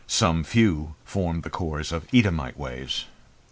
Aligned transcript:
Some 0.07 0.43
few 0.43 0.95
formed 1.05 1.43
the 1.43 1.51
cores 1.51 1.91
of 1.91 2.07
Eadhamite 2.07 2.57
ways. 2.57 3.05